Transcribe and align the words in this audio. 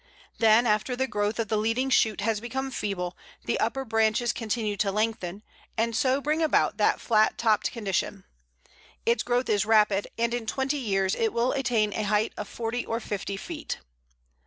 Then, 0.39 0.65
after 0.65 0.95
the 0.95 1.05
growth 1.05 1.37
of 1.37 1.49
the 1.49 1.59
leading 1.59 1.91
shoot 1.91 2.21
has 2.21 2.41
become 2.41 2.71
feeble, 2.71 3.15
the 3.45 3.59
upper 3.59 3.85
branches 3.85 4.33
continue 4.33 4.75
to 4.77 4.91
lengthen, 4.91 5.43
and 5.77 5.95
so 5.95 6.19
bring 6.19 6.41
about 6.41 6.77
that 6.77 6.99
flat 6.99 7.37
topped 7.37 7.71
condition. 7.71 8.23
Its 9.05 9.21
growth 9.21 9.47
is 9.47 9.63
rapid, 9.63 10.07
and 10.17 10.33
in 10.33 10.47
twenty 10.47 10.77
years 10.79 11.13
it 11.13 11.33
will 11.33 11.51
attain 11.51 11.93
a 11.93 12.01
height 12.01 12.33
of 12.35 12.47
forty 12.49 12.83
or 12.83 12.99
fifty 12.99 13.37
feet. 13.37 13.77